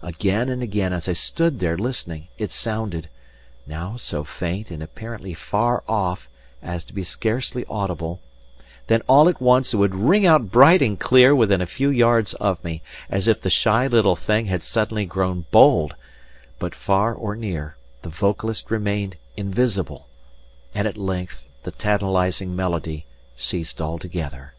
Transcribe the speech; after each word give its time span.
Again 0.00 0.48
and 0.48 0.62
again 0.62 0.94
as 0.94 1.10
I 1.10 1.12
stood 1.12 1.60
there 1.60 1.76
listening 1.76 2.28
it 2.38 2.50
sounded, 2.50 3.10
now 3.66 3.96
so 3.98 4.24
faint 4.24 4.70
and 4.70 4.82
apparently 4.82 5.34
far 5.34 5.84
off 5.86 6.26
as 6.62 6.86
to 6.86 6.94
be 6.94 7.04
scarcely 7.04 7.66
audible; 7.68 8.22
then 8.86 9.02
all 9.06 9.28
at 9.28 9.42
once 9.42 9.74
it 9.74 9.76
would 9.76 9.94
ring 9.94 10.24
out 10.24 10.50
bright 10.50 10.80
and 10.80 10.98
clear 10.98 11.34
within 11.34 11.60
a 11.60 11.66
few 11.66 11.90
yards 11.90 12.32
of 12.32 12.64
me, 12.64 12.80
as 13.10 13.28
if 13.28 13.42
the 13.42 13.50
shy 13.50 13.86
little 13.86 14.16
thing 14.16 14.46
had 14.46 14.62
suddenly 14.62 15.04
grown 15.04 15.44
bold; 15.50 15.94
but, 16.58 16.74
far 16.74 17.12
or 17.12 17.36
near, 17.36 17.76
the 18.00 18.08
vocalist 18.08 18.70
remained 18.70 19.18
invisible, 19.36 20.08
and 20.74 20.88
at 20.88 20.96
length 20.96 21.46
the 21.62 21.70
tantalizing 21.70 22.56
melody 22.56 23.04
ceased 23.36 23.82
altogether. 23.82 24.54